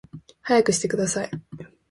[0.41, 1.29] 速くしてください